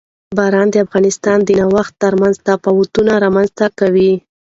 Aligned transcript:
باران 0.37 0.67
د 0.71 0.75
افغانستان 0.85 1.37
د 1.43 1.49
ناحیو 1.59 1.97
ترمنځ 2.03 2.35
تفاوتونه 2.47 3.11
رامنځ 3.25 3.49
ته 3.59 3.65
کوي. 3.79 4.13